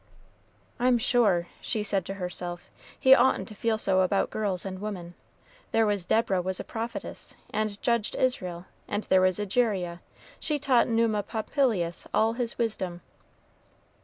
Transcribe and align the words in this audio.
"I'm 0.79 0.97
sure," 0.97 1.45
she 1.61 1.83
said 1.83 2.05
to 2.05 2.15
herself, 2.15 2.71
"he 2.99 3.13
oughtn't 3.13 3.47
to 3.49 3.53
feel 3.53 3.77
so 3.77 4.01
about 4.01 4.31
girls 4.31 4.65
and 4.65 4.81
women. 4.81 5.13
There 5.71 5.85
was 5.85 6.05
Deborah 6.05 6.41
was 6.41 6.59
a 6.59 6.63
prophetess, 6.63 7.35
and 7.51 7.79
judged 7.83 8.15
Israel; 8.15 8.65
and 8.87 9.03
there 9.03 9.21
was 9.21 9.39
Egeria, 9.39 10.01
she 10.39 10.57
taught 10.57 10.87
Numa 10.87 11.21
Pompilius 11.21 12.07
all 12.15 12.33
his 12.33 12.57
wisdom." 12.57 13.01